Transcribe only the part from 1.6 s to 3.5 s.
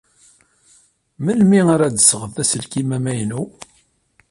ara d-tesɣed aselkim amaynu?